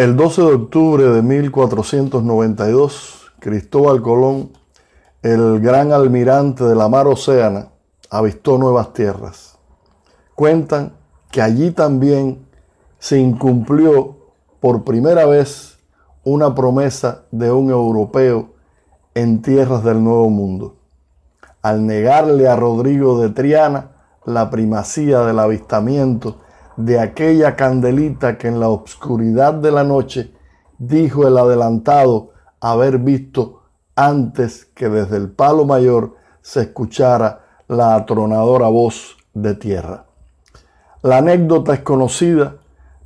[0.00, 4.50] El 12 de octubre de 1492, Cristóbal Colón,
[5.20, 7.68] el gran almirante de la mar Océana,
[8.08, 9.58] avistó nuevas tierras.
[10.34, 10.94] Cuentan
[11.30, 12.46] que allí también
[12.98, 14.16] se incumplió
[14.58, 15.78] por primera vez
[16.24, 18.54] una promesa de un europeo
[19.12, 20.76] en tierras del Nuevo Mundo,
[21.60, 23.90] al negarle a Rodrigo de Triana
[24.24, 26.38] la primacía del avistamiento
[26.76, 30.32] de aquella candelita que en la oscuridad de la noche
[30.78, 32.30] dijo el adelantado
[32.60, 33.62] haber visto
[33.96, 40.04] antes que desde el palo mayor se escuchara la atronadora voz de tierra.
[41.02, 42.56] La anécdota es conocida,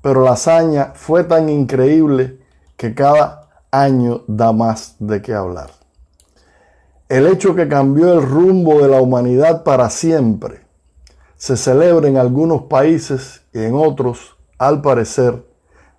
[0.00, 2.40] pero la hazaña fue tan increíble
[2.76, 5.70] que cada año da más de qué hablar.
[7.08, 10.61] El hecho que cambió el rumbo de la humanidad para siempre
[11.42, 15.44] se celebra en algunos países y en otros, al parecer,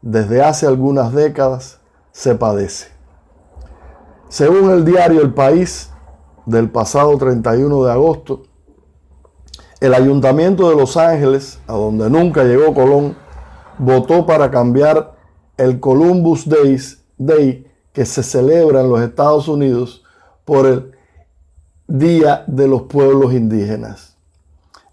[0.00, 1.80] desde hace algunas décadas,
[2.12, 2.90] se padece.
[4.28, 5.90] Según el diario El País
[6.46, 8.44] del pasado 31 de agosto,
[9.80, 13.16] el ayuntamiento de Los Ángeles, a donde nunca llegó Colón,
[13.78, 15.16] votó para cambiar
[15.56, 20.04] el Columbus Days, Day que se celebra en los Estados Unidos
[20.44, 20.92] por el
[21.88, 24.11] Día de los Pueblos Indígenas.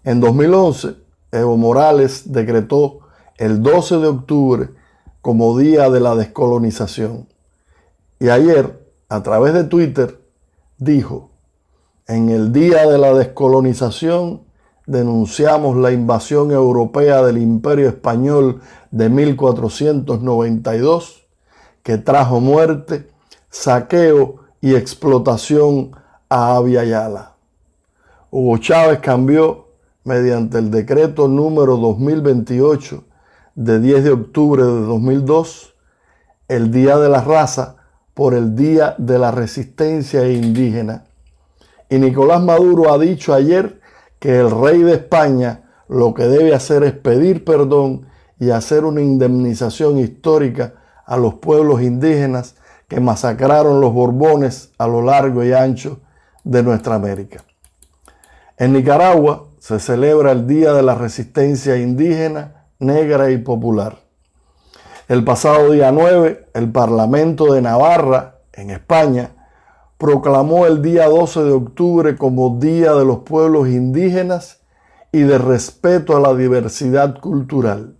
[0.02, 0.94] En 2011,
[1.30, 3.00] Evo Morales decretó
[3.36, 4.70] el 12 de octubre
[5.20, 7.28] como Día de la Descolonización.
[8.18, 10.18] Y ayer, a través de Twitter,
[10.78, 11.28] dijo,
[12.06, 14.40] en el Día de la Descolonización
[14.86, 21.26] denunciamos la invasión europea del Imperio Español de 1492
[21.82, 23.06] que trajo muerte,
[23.50, 25.90] saqueo y explotación
[26.30, 27.34] a Yala.
[28.30, 29.69] Hugo Chávez cambió
[30.04, 33.04] mediante el decreto número 2028
[33.54, 35.74] de 10 de octubre de 2002,
[36.48, 37.76] el Día de la Raza
[38.14, 41.04] por el Día de la Resistencia Indígena.
[41.88, 43.80] Y Nicolás Maduro ha dicho ayer
[44.18, 48.06] que el rey de España lo que debe hacer es pedir perdón
[48.38, 50.74] y hacer una indemnización histórica
[51.04, 52.54] a los pueblos indígenas
[52.88, 56.00] que masacraron los Borbones a lo largo y ancho
[56.44, 57.44] de nuestra América.
[58.56, 63.98] En Nicaragua, se celebra el Día de la Resistencia Indígena, Negra y Popular.
[65.06, 69.32] El pasado día 9, el Parlamento de Navarra, en España,
[69.98, 74.60] proclamó el día 12 de octubre como Día de los Pueblos Indígenas
[75.12, 77.96] y de respeto a la diversidad cultural.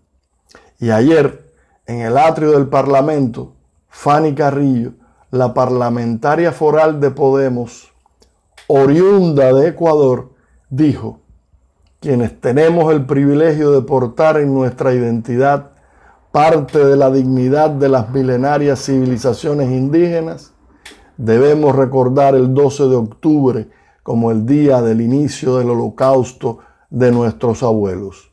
[0.78, 1.52] Y ayer,
[1.84, 3.52] en el atrio del Parlamento,
[3.90, 4.92] Fanny Carrillo,
[5.30, 7.92] la parlamentaria foral de Podemos,
[8.66, 10.30] oriunda de Ecuador,
[10.70, 11.19] dijo,
[12.00, 15.72] quienes tenemos el privilegio de portar en nuestra identidad
[16.32, 20.52] parte de la dignidad de las milenarias civilizaciones indígenas,
[21.18, 23.68] debemos recordar el 12 de octubre
[24.02, 28.32] como el día del inicio del holocausto de nuestros abuelos.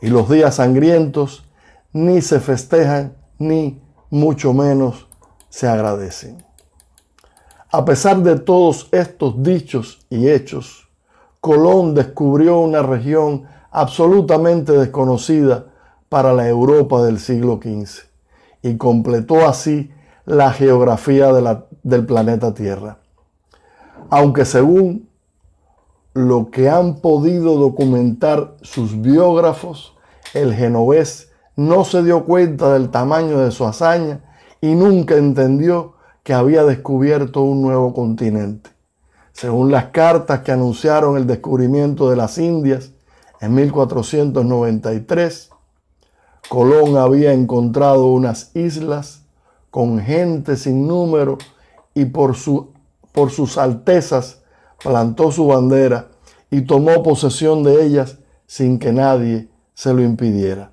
[0.00, 1.48] Y los días sangrientos
[1.92, 5.08] ni se festejan ni mucho menos
[5.48, 6.44] se agradecen.
[7.72, 10.83] A pesar de todos estos dichos y hechos,
[11.44, 15.66] Colón descubrió una región absolutamente desconocida
[16.08, 18.04] para la Europa del siglo XV
[18.62, 19.90] y completó así
[20.24, 21.30] la geografía
[21.82, 22.96] del planeta Tierra.
[24.08, 25.10] Aunque según
[26.14, 29.94] lo que han podido documentar sus biógrafos,
[30.32, 34.22] el genovés no se dio cuenta del tamaño de su hazaña
[34.62, 38.73] y nunca entendió que había descubierto un nuevo continente.
[39.34, 42.92] Según las cartas que anunciaron el descubrimiento de las Indias
[43.40, 45.50] en 1493,
[46.48, 49.22] Colón había encontrado unas islas
[49.72, 51.38] con gente sin número
[51.94, 52.68] y por, su,
[53.10, 54.42] por sus altezas
[54.80, 56.10] plantó su bandera
[56.48, 60.70] y tomó posesión de ellas sin que nadie se lo impidiera.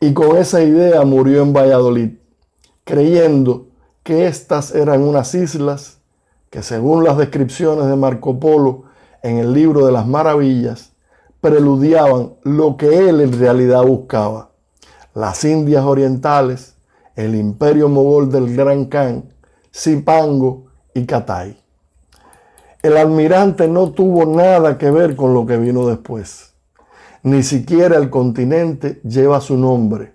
[0.00, 2.12] Y con esa idea murió en Valladolid,
[2.84, 3.66] creyendo
[4.02, 5.97] que estas eran unas islas
[6.50, 8.84] que según las descripciones de Marco Polo
[9.22, 10.92] en el libro de las maravillas,
[11.40, 14.50] preludiaban lo que él en realidad buscaba.
[15.14, 16.74] Las Indias Orientales,
[17.16, 19.24] el imperio mogol del Gran Khan,
[19.74, 21.58] Zipango y Catay.
[22.82, 26.52] El almirante no tuvo nada que ver con lo que vino después.
[27.24, 30.12] Ni siquiera el continente lleva su nombre,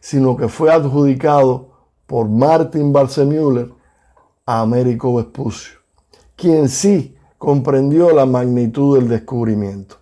[0.00, 1.68] sino que fue adjudicado
[2.06, 3.70] por Martin Balsemüller
[4.50, 5.78] Américo Vespucio,
[6.34, 9.96] quien sí comprendió la magnitud del descubrimiento.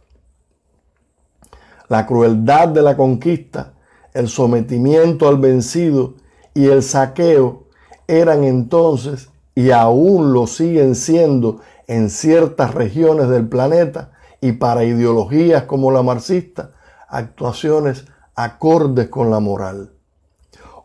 [1.88, 3.74] La crueldad de la conquista,
[4.14, 6.14] el sometimiento al vencido
[6.54, 7.64] y el saqueo
[8.06, 11.58] eran entonces y aún lo siguen siendo
[11.88, 16.70] en ciertas regiones del planeta y para ideologías como la marxista,
[17.08, 18.04] actuaciones
[18.36, 19.90] acordes con la moral.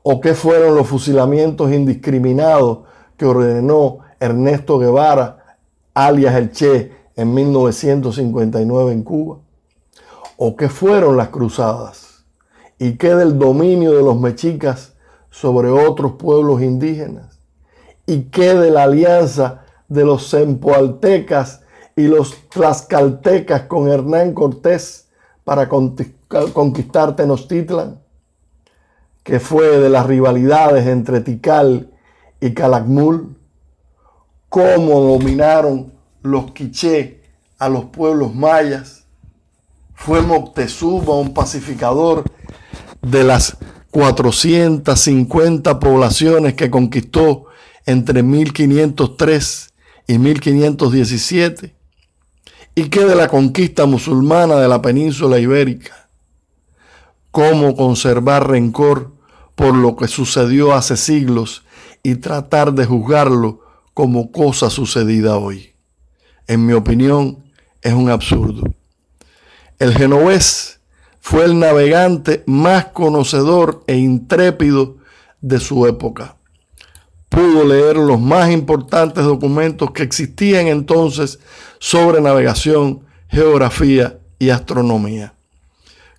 [0.01, 2.89] ¿O qué fueron los fusilamientos indiscriminados
[3.21, 5.57] que ordenó Ernesto Guevara,
[5.93, 9.37] alias el Che, en 1959 en Cuba?
[10.37, 12.23] ¿O qué fueron las cruzadas?
[12.79, 14.93] ¿Y qué del dominio de los mexicas
[15.29, 17.37] sobre otros pueblos indígenas?
[18.07, 21.61] ¿Y qué de la alianza de los sempoaltecas
[21.95, 25.09] y los tlaxcaltecas con Hernán Cortés
[25.43, 27.99] para conquistar Tenochtitlan?
[29.21, 31.90] ¿Qué fue de las rivalidades entre Tikal
[32.41, 33.37] y Calakmul?
[34.49, 35.93] ¿Cómo dominaron
[36.23, 37.21] los quiché
[37.57, 39.05] a los pueblos mayas?
[39.93, 42.25] ¿Fue Moctezuma un pacificador
[43.01, 43.55] de las
[43.91, 47.45] 450 poblaciones que conquistó
[47.85, 49.73] entre 1503
[50.07, 51.75] y 1517?
[52.73, 56.09] ¿Y qué de la conquista musulmana de la península ibérica?
[57.29, 59.11] ¿Cómo conservar rencor
[59.55, 61.63] por lo que sucedió hace siglos
[62.03, 63.61] y tratar de juzgarlo
[63.93, 65.71] como cosa sucedida hoy?
[66.47, 67.43] En mi opinión,
[67.81, 68.63] es un absurdo.
[69.79, 70.79] El genovés
[71.19, 74.97] fue el navegante más conocedor e intrépido
[75.41, 76.35] de su época.
[77.29, 81.39] Pudo leer los más importantes documentos que existían entonces
[81.79, 85.33] sobre navegación, geografía y astronomía.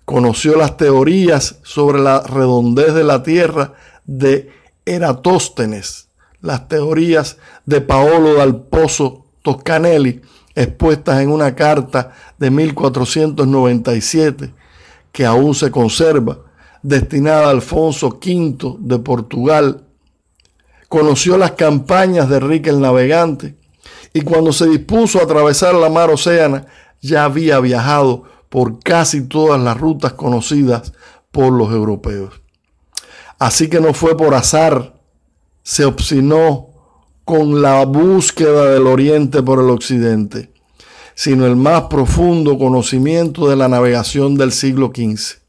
[0.05, 3.73] Conoció las teorías sobre la redondez de la Tierra
[4.05, 4.51] de
[4.85, 6.09] Eratóstenes,
[6.41, 10.21] las teorías de Paolo dal Pozo Toscanelli,
[10.55, 14.53] expuestas en una carta de 1497
[15.11, 16.39] que aún se conserva,
[16.81, 19.83] destinada a Alfonso V de Portugal.
[20.89, 23.55] Conoció las campañas de Enrique el Navegante
[24.13, 26.65] y cuando se dispuso a atravesar la mar Océana
[27.01, 30.93] ya había viajado por casi todas las rutas conocidas
[31.31, 32.43] por los europeos.
[33.39, 34.99] Así que no fue por azar,
[35.63, 36.69] se obstinó
[37.25, 40.53] con la búsqueda del oriente por el occidente
[41.15, 45.39] sino el más profundo conocimiento de la navegación del siglo XV.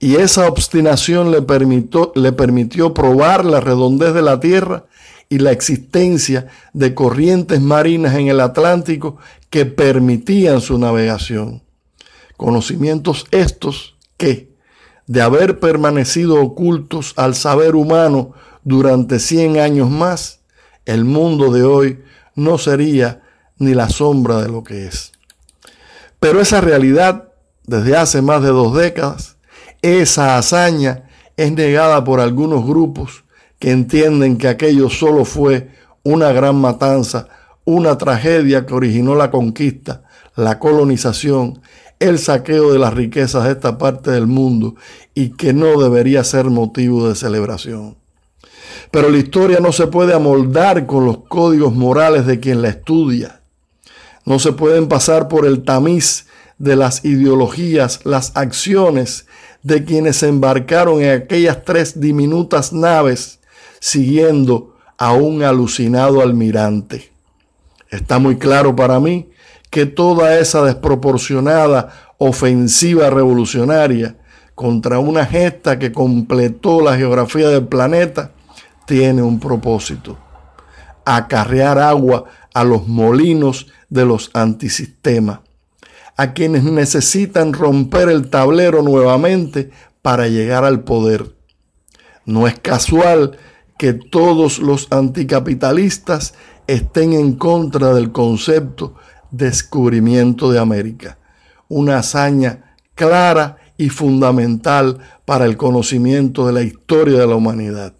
[0.00, 4.86] Y esa obstinación le permitió, le permitió probar la redondez de la Tierra
[5.28, 9.18] y la existencia de corrientes marinas en el Atlántico
[9.50, 11.62] que permitían su navegación.
[12.36, 14.47] Conocimientos estos que,
[15.08, 20.40] de haber permanecido ocultos al saber humano durante 100 años más,
[20.84, 23.22] el mundo de hoy no sería
[23.58, 25.12] ni la sombra de lo que es.
[26.20, 27.32] Pero esa realidad,
[27.64, 29.36] desde hace más de dos décadas,
[29.82, 33.24] esa hazaña es negada por algunos grupos
[33.58, 35.70] que entienden que aquello solo fue
[36.02, 37.28] una gran matanza,
[37.64, 40.02] una tragedia que originó la conquista,
[40.36, 41.60] la colonización,
[42.00, 44.76] el saqueo de las riquezas de esta parte del mundo
[45.14, 47.96] y que no debería ser motivo de celebración.
[48.90, 53.40] Pero la historia no se puede amoldar con los códigos morales de quien la estudia.
[54.24, 56.26] No se pueden pasar por el tamiz
[56.58, 59.26] de las ideologías, las acciones
[59.62, 63.40] de quienes se embarcaron en aquellas tres diminutas naves
[63.80, 67.12] siguiendo a un alucinado almirante.
[67.90, 69.28] Está muy claro para mí
[69.70, 74.16] que toda esa desproporcionada ofensiva revolucionaria
[74.54, 78.32] contra una gesta que completó la geografía del planeta
[78.86, 80.18] tiene un propósito,
[81.04, 85.40] acarrear agua a los molinos de los antisistemas,
[86.16, 89.70] a quienes necesitan romper el tablero nuevamente
[90.02, 91.36] para llegar al poder.
[92.24, 93.38] No es casual
[93.78, 96.34] que todos los anticapitalistas
[96.66, 98.94] estén en contra del concepto
[99.30, 101.18] descubrimiento de América,
[101.68, 107.94] una hazaña clara y fundamental para el conocimiento de la historia de la humanidad.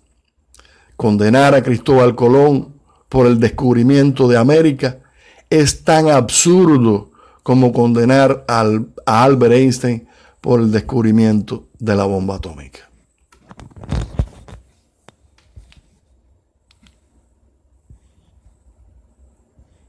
[0.97, 2.75] Condenar a Cristóbal Colón
[3.08, 4.99] por el descubrimiento de América
[5.50, 7.11] es tan absurdo
[7.42, 8.64] como condenar a
[9.06, 10.08] Albert Einstein
[10.40, 12.88] por el descubrimiento de la bomba atómica.